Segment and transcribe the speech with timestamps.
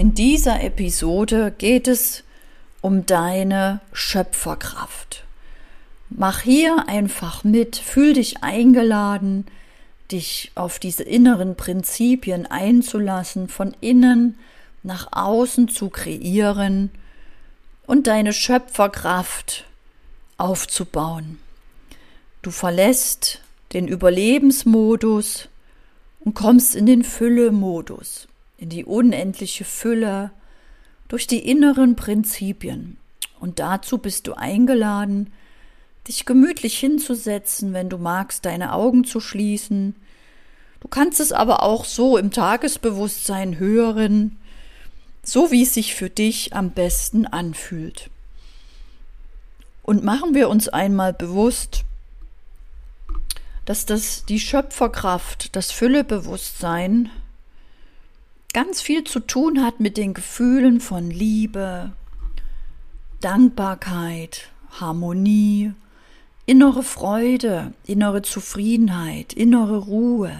[0.00, 2.24] In dieser Episode geht es
[2.80, 5.24] um deine Schöpferkraft.
[6.08, 9.44] Mach hier einfach mit, fühl dich eingeladen,
[10.10, 14.38] dich auf diese inneren Prinzipien einzulassen, von innen
[14.82, 16.90] nach außen zu kreieren
[17.86, 19.66] und deine Schöpferkraft
[20.38, 21.38] aufzubauen.
[22.40, 23.42] Du verlässt
[23.74, 25.48] den Überlebensmodus
[26.20, 28.28] und kommst in den Fülle-Modus,
[28.60, 30.30] in die unendliche Fülle
[31.08, 32.98] durch die inneren Prinzipien.
[33.40, 35.32] Und dazu bist du eingeladen,
[36.06, 39.96] dich gemütlich hinzusetzen, wenn du magst, deine Augen zu schließen.
[40.80, 44.38] Du kannst es aber auch so im Tagesbewusstsein hören,
[45.22, 48.10] so wie es sich für dich am besten anfühlt.
[49.82, 51.84] Und machen wir uns einmal bewusst,
[53.64, 57.10] dass das die Schöpferkraft, das Füllebewusstsein
[58.52, 61.92] ganz viel zu tun hat mit den Gefühlen von Liebe,
[63.20, 65.72] Dankbarkeit, Harmonie,
[66.46, 70.32] innere Freude, innere Zufriedenheit, innere Ruhe,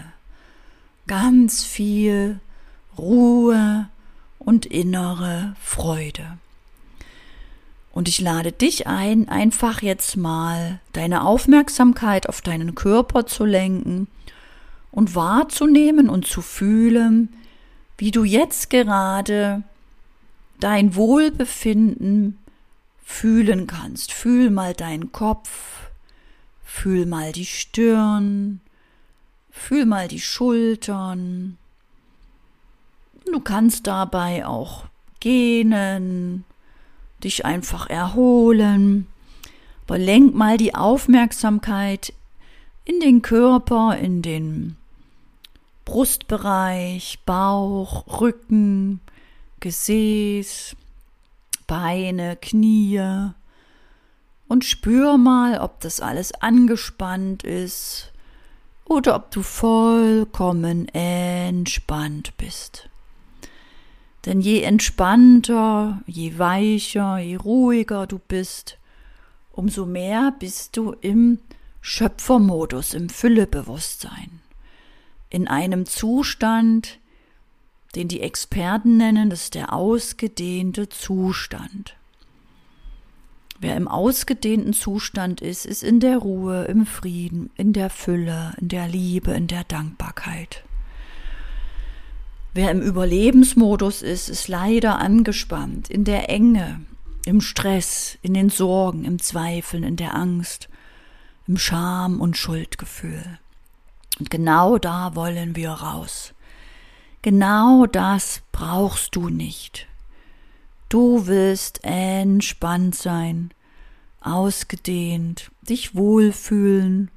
[1.07, 2.41] ganz viel
[2.99, 3.89] Ruhe
[4.39, 6.39] und innere Freude.
[7.93, 14.07] Und ich lade dich ein, einfach jetzt mal deine Aufmerksamkeit auf deinen Körper zu lenken
[14.91, 17.29] und wahrzunehmen und zu fühlen,
[18.01, 19.63] wie du jetzt gerade
[20.59, 22.39] dein Wohlbefinden
[23.05, 24.13] fühlen kannst.
[24.13, 25.91] Fühl mal deinen Kopf,
[26.65, 28.63] fühl mal die Stirn,
[29.51, 31.59] fühl mal die Schultern.
[33.31, 34.87] Du kannst dabei auch
[35.21, 36.47] gähnen,
[37.23, 39.09] dich einfach erholen.
[39.87, 42.15] Aber lenk mal die Aufmerksamkeit
[42.87, 44.77] in den Körper, in den
[45.91, 49.01] Brustbereich, Bauch, Rücken,
[49.59, 50.77] Gesäß,
[51.67, 53.03] Beine, Knie
[54.47, 58.13] und spür mal, ob das alles angespannt ist
[58.85, 62.89] oder ob du vollkommen entspannt bist.
[64.27, 68.79] Denn je entspannter, je weicher, je ruhiger du bist,
[69.51, 71.41] umso mehr bist du im
[71.81, 74.41] Schöpfermodus, im Füllebewusstsein.
[75.31, 76.99] In einem Zustand,
[77.95, 81.97] den die Experten nennen, das ist der ausgedehnte Zustand.
[83.61, 88.69] Wer im ausgedehnten Zustand ist, ist in der Ruhe, im Frieden, in der Fülle, in
[88.69, 90.65] der Liebe, in der Dankbarkeit.
[92.53, 96.81] Wer im Überlebensmodus ist, ist leider angespannt, in der Enge,
[97.25, 100.69] im Stress, in den Sorgen, im Zweifeln, in der Angst,
[101.47, 103.39] im Scham und Schuldgefühl.
[104.21, 106.35] Und genau da wollen wir raus.
[107.23, 109.89] Genau das brauchst du nicht.
[110.91, 113.51] Du willst entspannt sein,
[114.21, 117.11] ausgedehnt, dich wohlfühlen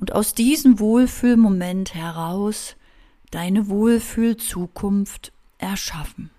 [0.00, 2.76] und aus diesem Wohlfühlmoment heraus
[3.30, 6.30] deine Wohlfühlzukunft erschaffen.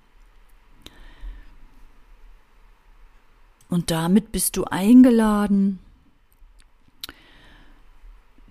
[3.70, 5.80] Und damit bist du eingeladen,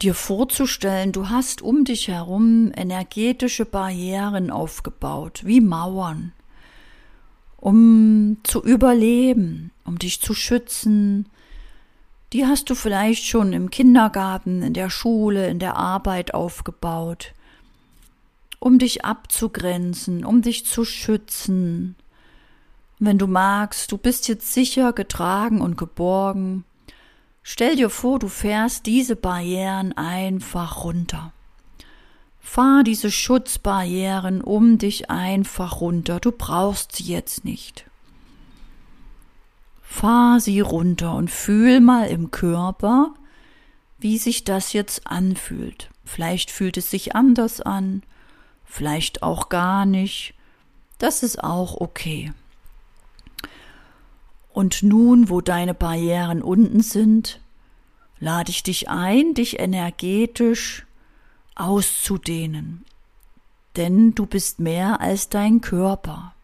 [0.02, 6.32] dir vorzustellen, du hast um dich herum energetische Barrieren aufgebaut, wie Mauern,
[7.56, 11.28] um zu überleben, um dich zu schützen.
[12.32, 17.34] Die hast du vielleicht schon im Kindergarten, in der Schule, in der Arbeit aufgebaut
[18.62, 21.96] um dich abzugrenzen, um dich zu schützen.
[23.00, 26.64] Wenn du magst, du bist jetzt sicher getragen und geborgen,
[27.42, 31.32] stell dir vor, du fährst diese Barrieren einfach runter.
[32.40, 37.86] Fahr diese Schutzbarrieren um dich einfach runter, du brauchst sie jetzt nicht.
[39.80, 43.14] Fahr sie runter und fühl mal im Körper,
[43.98, 45.90] wie sich das jetzt anfühlt.
[46.04, 48.02] Vielleicht fühlt es sich anders an,
[48.64, 50.34] vielleicht auch gar nicht.
[50.98, 52.32] Das ist auch okay.
[54.52, 57.40] Und nun, wo deine Barrieren unten sind,
[58.18, 60.86] lade ich dich ein, dich energetisch
[61.54, 62.84] auszudehnen.
[63.76, 66.34] Denn du bist mehr als dein Körper.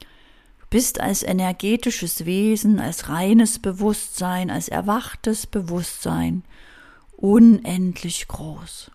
[0.00, 6.44] Du bist als energetisches Wesen, als reines Bewusstsein, als erwachtes Bewusstsein
[7.16, 8.90] unendlich groß.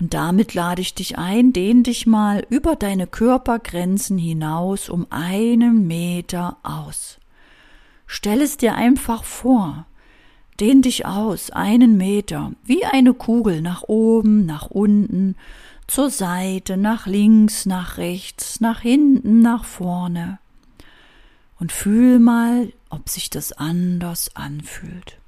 [0.00, 5.86] Und damit lade ich dich ein, dehn dich mal über deine Körpergrenzen hinaus um einen
[5.86, 7.18] Meter aus.
[8.06, 9.86] Stell es dir einfach vor.
[10.60, 15.36] Dehn dich aus, einen Meter, wie eine Kugel nach oben, nach unten,
[15.86, 20.38] zur Seite, nach links, nach rechts, nach hinten, nach vorne.
[21.60, 25.18] Und fühl mal, ob sich das anders anfühlt.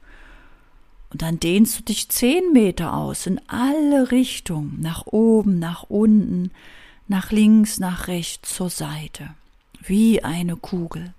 [1.11, 6.53] Und dann dehnst du dich zehn Meter aus in alle Richtungen, nach oben, nach unten,
[7.09, 9.31] nach links, nach rechts, zur Seite,
[9.83, 11.13] wie eine Kugel.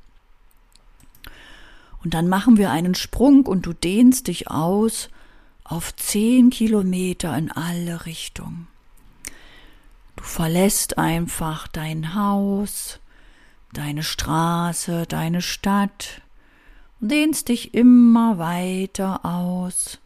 [2.04, 5.10] Und dann machen wir einen Sprung und du dehnst dich aus
[5.64, 8.68] auf zehn Kilometer in alle Richtungen.
[10.16, 13.00] Du verlässt einfach dein Haus,
[13.74, 16.22] deine Straße, deine Stadt
[17.02, 20.00] und dehnst dich immer weiter aus.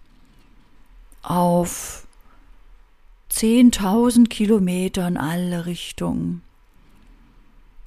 [1.21, 2.07] Auf
[3.30, 6.42] zehntausend Kilometer in alle Richtungen,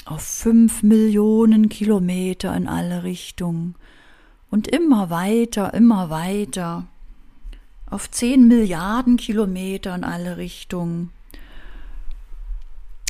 [0.04, 3.74] auf fünf Millionen Kilometer in alle Richtungen
[4.50, 6.86] und immer weiter, immer weiter,
[7.88, 11.10] auf zehn Milliarden Kilometer in alle Richtungen,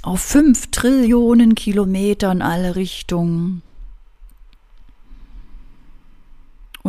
[0.02, 3.62] auf fünf Trillionen Kilometer in alle Richtungen.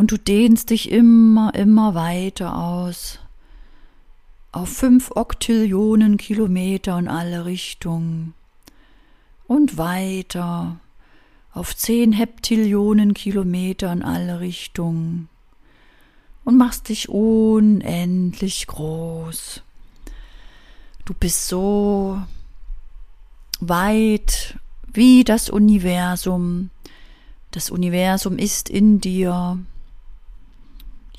[0.00, 3.18] Und du dehnst dich immer, immer weiter aus,
[4.50, 8.32] auf fünf Oktillionen Kilometer in alle Richtungen
[9.46, 10.80] und weiter
[11.52, 15.28] auf zehn Heptillionen Kilometer in alle Richtungen
[16.46, 19.62] und machst dich unendlich groß.
[21.04, 22.22] Du bist so
[23.60, 24.58] weit
[24.90, 26.70] wie das Universum.
[27.50, 29.58] Das Universum ist in dir.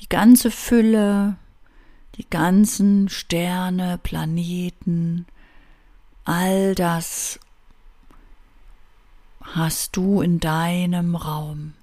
[0.02, 1.36] Die ganze Fülle,
[2.16, 5.26] die ganzen Sterne, Planeten,
[6.24, 7.38] all das
[9.42, 11.74] hast du in deinem Raum.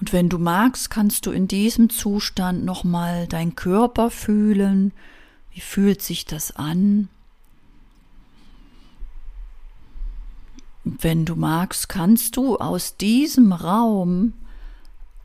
[0.00, 4.92] Und wenn du magst, kannst du in diesem Zustand nochmal dein Körper fühlen.
[5.52, 7.08] Wie fühlt sich das an?
[10.84, 14.34] Und wenn du magst, kannst du aus diesem Raum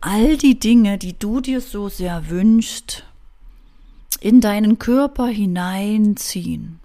[0.05, 3.05] all die Dinge, die du dir so sehr wünschst,
[4.19, 6.81] in deinen Körper hineinziehen.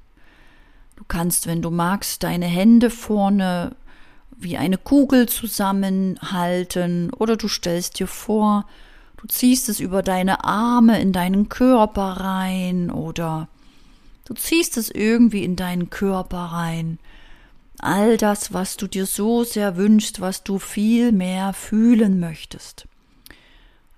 [0.95, 3.75] Du kannst, wenn du magst, deine Hände vorne
[4.37, 8.67] wie eine Kugel zusammenhalten oder du stellst dir vor,
[9.17, 13.49] du ziehst es über deine Arme in deinen Körper rein oder
[14.27, 17.01] du ziehst es irgendwie in deinen Körper rein.
[17.81, 22.87] All das, was du dir so sehr wünschst, was du viel mehr fühlen möchtest.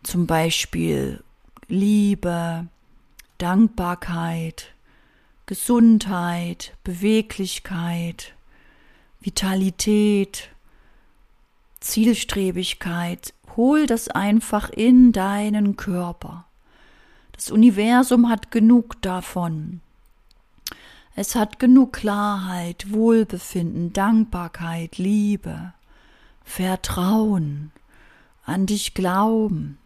[0.03, 1.23] Zum Beispiel
[1.69, 2.67] Liebe,
[3.39, 4.73] Dankbarkeit,
[5.47, 8.35] Gesundheit, Beweglichkeit,
[9.21, 10.51] Vitalität,
[11.81, 13.35] Zielstrebigkeit.
[13.57, 16.47] Hol das einfach in deinen Körper.
[17.33, 19.81] Das Universum hat genug davon.
[21.17, 25.73] Es hat genug Klarheit, Wohlbefinden, Dankbarkeit, Liebe,
[26.45, 27.73] Vertrauen,
[28.45, 29.80] an dich glauben.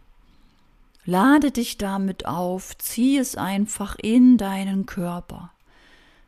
[1.05, 5.51] Lade dich damit auf, zieh es einfach in deinen Körper.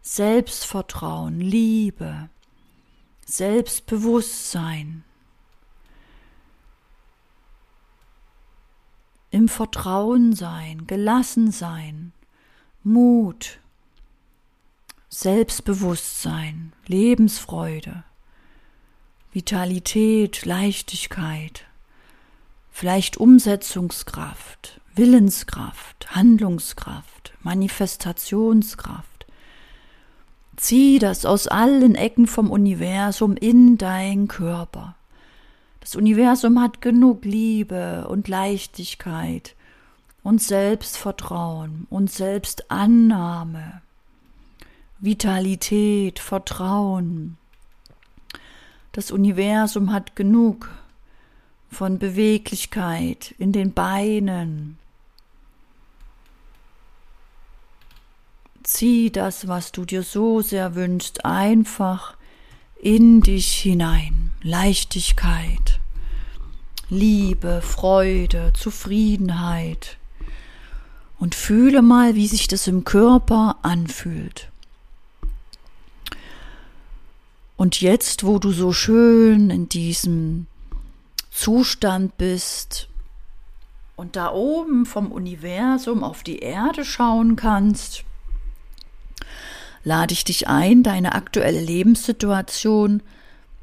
[0.01, 2.29] Selbstvertrauen, Liebe,
[3.25, 5.03] Selbstbewusstsein.
[9.31, 12.13] Im Vertrauen sein, gelassen sein,
[12.83, 13.59] Mut,
[15.09, 18.03] Selbstbewusstsein, Lebensfreude,
[19.31, 21.66] Vitalität, Leichtigkeit,
[22.77, 29.25] vielleicht Umsetzungskraft, Willenskraft, Handlungskraft, Manifestationskraft.
[30.57, 34.95] Zieh das aus allen Ecken vom Universum in dein Körper.
[35.79, 39.55] Das Universum hat genug Liebe und Leichtigkeit
[40.21, 43.81] und Selbstvertrauen und Selbstannahme,
[44.99, 47.39] Vitalität, Vertrauen.
[48.91, 50.69] Das Universum hat genug
[51.69, 54.77] von Beweglichkeit in den Beinen,
[58.67, 62.17] Zieh das, was du dir so sehr wünschst, einfach
[62.81, 64.33] in dich hinein.
[64.41, 65.79] Leichtigkeit,
[66.89, 69.95] Liebe, Freude, Zufriedenheit.
[71.17, 74.49] Und fühle mal, wie sich das im Körper anfühlt.
[77.55, 80.45] Und jetzt, wo du so schön in diesem
[81.37, 82.89] Zustand bist
[83.95, 88.03] und da oben vom Universum auf die Erde schauen kannst,
[89.83, 93.03] lade ich dich ein, deine aktuelle Lebenssituation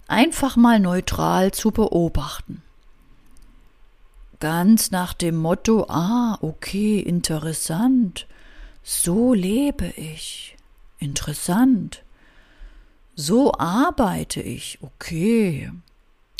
[0.07, 2.63] einfach mal neutral zu beobachten.
[4.39, 8.29] Ganz nach dem Motto, ah, okay, interessant,
[8.85, 10.57] So lebe ich.
[11.01, 12.05] Interessant.
[13.17, 14.79] So arbeite ich.
[14.81, 15.73] Okay.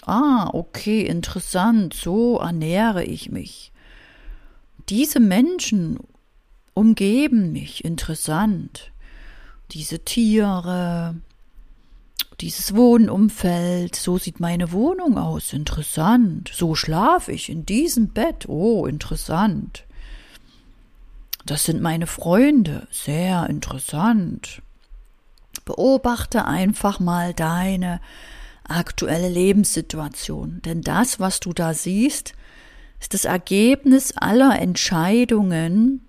[0.07, 1.95] Ah, okay, interessant.
[1.95, 3.73] So ernähre ich mich.
[4.89, 5.99] Diese Menschen
[6.75, 7.85] umgeben mich.
[7.85, 8.91] Interessant.
[9.71, 11.17] Diese Tiere,
[12.41, 16.51] dieses Wohnumfeld, so sieht meine Wohnung aus, interessant.
[16.53, 19.85] So schlafe ich in diesem Bett, oh, interessant.
[21.47, 24.63] Das sind meine Freunde, sehr interessant.
[25.65, 28.01] Beobachte einfach mal deine
[28.69, 32.35] aktuelle Lebenssituation, denn das, was du da siehst,
[33.01, 36.01] ist das Ergebnis aller Entscheidungen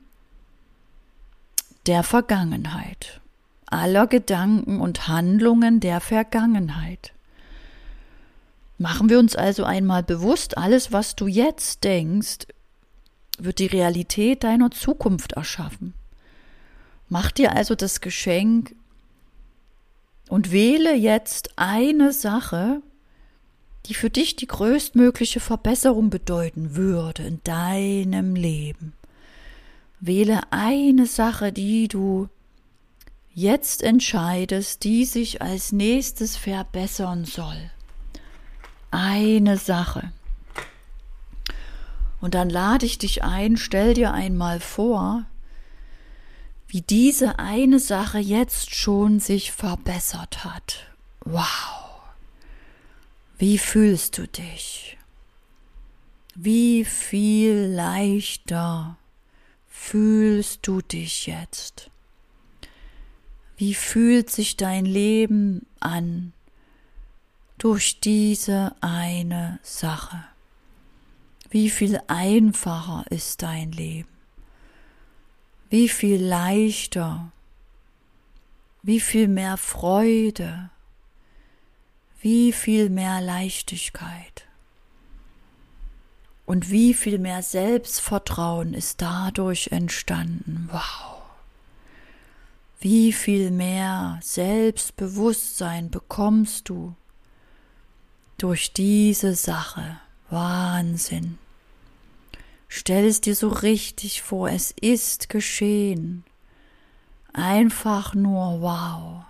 [1.85, 3.19] der Vergangenheit
[3.67, 7.13] aller Gedanken und Handlungen der Vergangenheit.
[8.77, 12.47] Machen wir uns also einmal bewusst, alles, was du jetzt denkst,
[13.37, 15.93] wird die Realität deiner Zukunft erschaffen.
[17.09, 18.75] Mach dir also das Geschenk
[20.29, 22.81] und wähle jetzt eine Sache,
[23.85, 28.93] die für dich die größtmögliche Verbesserung bedeuten würde in deinem Leben.
[29.99, 32.29] Wähle eine Sache, die du
[33.33, 37.69] jetzt entscheidest, die sich als nächstes verbessern soll.
[38.91, 40.11] Eine Sache.
[42.21, 45.25] Und dann lade ich dich ein, stell dir einmal vor,
[46.67, 50.91] wie diese eine Sache jetzt schon sich verbessert hat.
[51.23, 52.01] Wow.
[53.37, 54.97] Wie fühlst du dich?
[56.35, 58.97] Wie viel leichter
[59.67, 61.89] fühlst du dich jetzt?
[63.57, 66.33] Wie fühlt sich dein Leben an
[67.57, 70.25] durch diese eine Sache?
[71.49, 74.14] Wie viel einfacher ist dein Leben?
[75.69, 77.31] Wie viel leichter?
[78.83, 80.69] Wie viel mehr Freude?
[82.21, 84.47] Wie viel mehr Leichtigkeit?
[86.45, 90.69] Und wie viel mehr Selbstvertrauen ist dadurch entstanden?
[90.71, 91.23] Wow.
[92.79, 96.95] Wie viel mehr Selbstbewusstsein bekommst du
[98.37, 99.99] durch diese Sache?
[100.29, 101.39] Wahnsinn.
[102.67, 106.23] Stell es dir so richtig vor, es ist geschehen.
[107.33, 109.23] Einfach nur wow.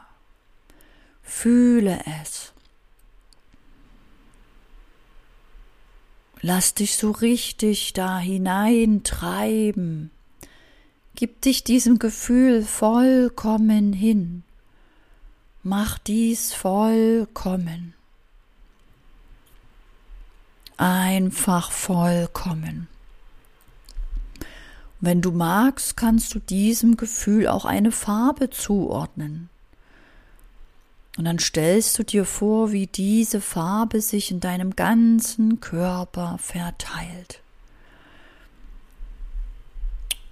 [1.22, 2.54] Fühle es.
[6.42, 10.12] Lass dich so richtig da hineintreiben
[11.16, 14.44] Gib dich diesem Gefühl vollkommen hin.
[15.64, 17.94] Mach dies vollkommen.
[20.76, 22.90] Einfach vollkommen.
[25.06, 29.50] Wenn du magst, kannst du diesem Gefühl auch eine Farbe zuordnen.
[31.16, 37.42] Und dann stellst du dir vor, wie diese Farbe sich in deinem ganzen Körper verteilt.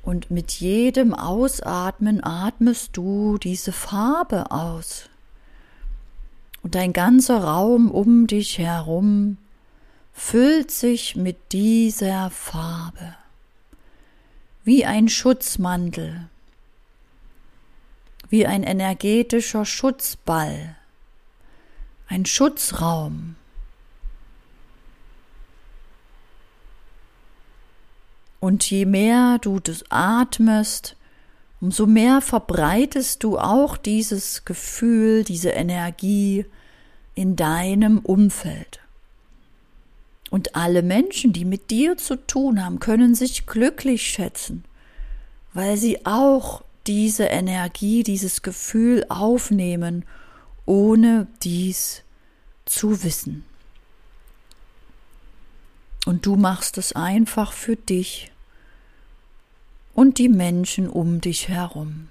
[0.01, 5.08] Und mit jedem Ausatmen atmest du diese Farbe aus.
[6.63, 9.38] Und dein ganzer Raum um dich herum
[10.13, 13.18] füllt sich mit dieser Farbe.
[14.63, 16.29] Wie ein Schutzmantel,
[18.29, 20.75] wie ein energetischer Schutzball,
[22.08, 23.36] ein Schutzraum.
[28.39, 30.96] Und je mehr du das atmest,
[31.62, 36.46] umso mehr verbreitest du auch dieses Gefühl, diese Energie
[37.15, 38.82] in deinem Umfeld.
[40.33, 44.65] Und alle Menschen, die mit dir zu tun haben, können sich glücklich schätzen,
[45.53, 50.05] weil sie auch diese Energie, dieses Gefühl aufnehmen,
[50.65, 52.01] ohne dies
[52.65, 53.45] zu wissen.
[56.07, 58.31] Und du machst es einfach für dich
[59.93, 62.09] und die Menschen um dich herum.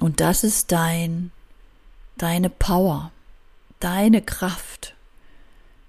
[0.00, 1.30] Und das ist dein,
[2.18, 3.12] deine Power,
[3.78, 4.93] deine Kraft,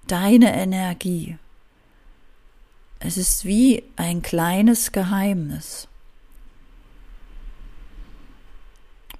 [0.06, 1.36] deine Energie.
[2.98, 5.88] Es ist wie ein kleines Geheimnis.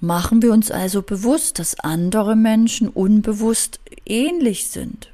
[0.00, 5.10] Machen wir uns also bewusst, dass andere Menschen unbewusst ähnlich sind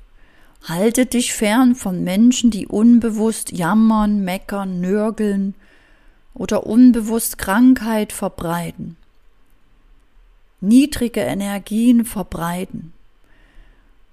[0.65, 5.55] Halte dich fern von Menschen, die unbewusst jammern, meckern, nörgeln
[6.35, 8.97] oder unbewusst Krankheit verbreiten,
[10.61, 12.93] niedrige Energien verbreiten.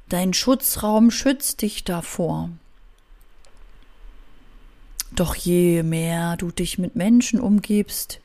[0.10, 2.50] Dein Schutzraum schützt dich davor.
[5.12, 8.20] Doch je mehr du dich mit Menschen umgibst,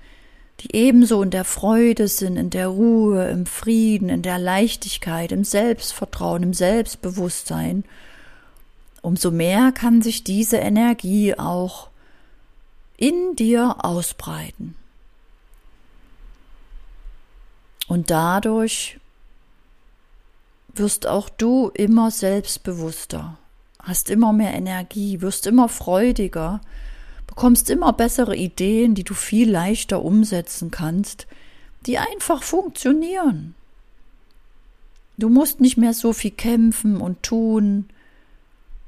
[0.60, 5.44] die ebenso in der Freude sind, in der Ruhe, im Frieden, in der Leichtigkeit, im
[5.44, 7.84] Selbstvertrauen, im Selbstbewusstsein,
[9.02, 11.88] umso mehr kann sich diese Energie auch
[12.96, 14.74] in dir ausbreiten.
[17.88, 18.98] Und dadurch
[20.78, 23.38] wirst auch du immer selbstbewusster,
[23.80, 26.60] hast immer mehr Energie, wirst immer freudiger,
[27.26, 31.26] bekommst immer bessere Ideen, die du viel leichter umsetzen kannst,
[31.86, 33.54] die einfach funktionieren.
[35.16, 37.88] Du musst nicht mehr so viel kämpfen und tun.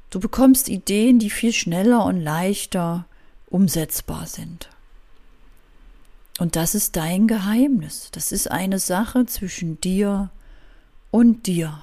[0.09, 3.05] Du bekommst Ideen, die viel schneller und leichter
[3.49, 4.69] umsetzbar sind.
[6.39, 8.09] Und das ist dein Geheimnis.
[8.11, 10.29] Das ist eine Sache zwischen dir
[11.17, 11.79] und dir.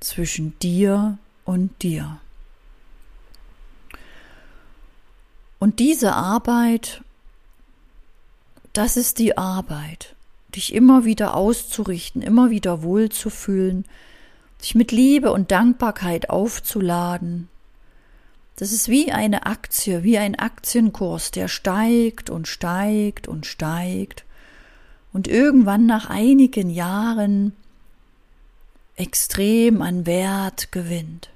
[0.00, 2.20] Zwischen dir und dir.
[5.58, 7.02] Und diese Arbeit,
[8.72, 10.16] das ist die Arbeit,
[10.56, 13.84] dich immer wieder auszurichten, immer wieder wohlzufühlen,
[14.62, 17.50] dich mit Liebe und Dankbarkeit aufzuladen,
[18.56, 24.24] das ist wie eine Aktie, wie ein Aktienkurs, der steigt und steigt und steigt
[25.12, 27.52] und irgendwann nach einigen Jahren
[28.96, 31.30] extrem an Wert gewinnt.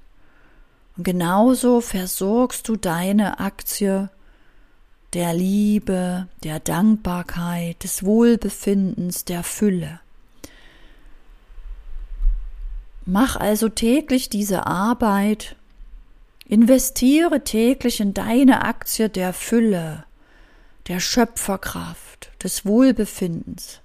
[0.96, 4.10] Und genauso versorgst du deine Aktie
[5.12, 10.00] der Liebe, der Dankbarkeit, des Wohlbefindens, der Fülle.
[13.04, 15.56] Mach also täglich diese Arbeit,
[16.48, 20.04] Investiere täglich in deine Aktie der Fülle,
[20.86, 23.80] der Schöpferkraft, des Wohlbefindens.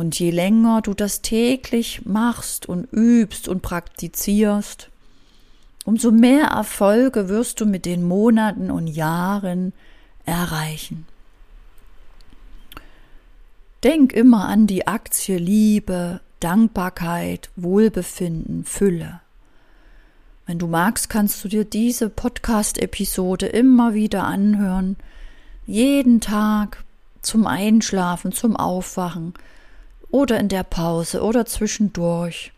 [0.00, 4.88] Und je länger du das täglich machst und übst und praktizierst,
[5.84, 9.74] umso mehr Erfolge wirst du mit den Monaten und Jahren
[10.24, 11.06] erreichen.
[13.84, 19.20] Denk immer an die Aktie Liebe, Dankbarkeit, Wohlbefinden, Fülle.
[20.46, 24.96] Wenn du magst, kannst du dir diese Podcast-Episode immer wieder anhören.
[25.66, 26.84] Jeden Tag
[27.20, 29.34] zum Einschlafen, zum Aufwachen
[30.10, 32.52] oder in der Pause oder zwischendurch.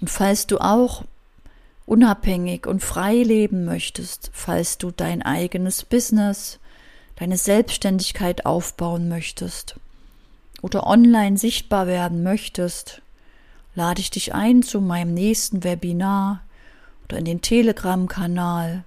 [0.00, 1.04] Und falls du auch
[1.86, 6.58] unabhängig und frei leben möchtest, falls du dein eigenes Business,
[7.16, 9.76] deine Selbstständigkeit aufbauen möchtest
[10.62, 13.02] oder online sichtbar werden möchtest,
[13.74, 16.42] lade ich dich ein zu meinem nächsten Webinar
[17.04, 18.84] oder in den Telegram-Kanal.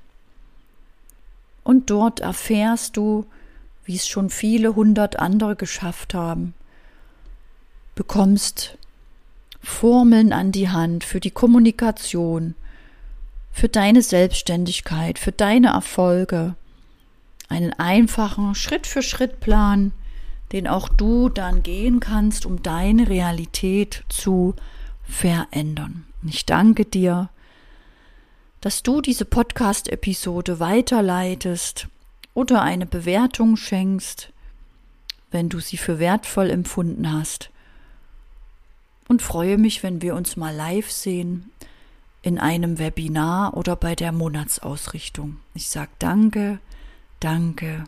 [1.63, 3.25] Und dort erfährst du,
[3.85, 6.53] wie es schon viele hundert andere geschafft haben,
[7.95, 8.77] bekommst
[9.61, 12.55] Formeln an die Hand für die Kommunikation,
[13.51, 16.55] für deine Selbstständigkeit, für deine Erfolge,
[17.49, 19.91] einen einfachen Schritt-für-Schritt-Plan,
[20.51, 24.55] den auch du dann gehen kannst, um deine Realität zu
[25.03, 26.05] verändern.
[26.25, 27.29] Ich danke dir
[28.63, 31.89] dass du diese Podcast-Episode weiterleitest
[32.33, 34.31] oder eine Bewertung schenkst,
[35.31, 37.49] wenn du sie für wertvoll empfunden hast.
[39.07, 41.51] Und freue mich, wenn wir uns mal live sehen
[42.21, 45.37] in einem Webinar oder bei der Monatsausrichtung.
[45.53, 46.59] Ich sage danke,
[47.19, 47.83] danke,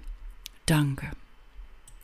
[0.66, 1.12] danke.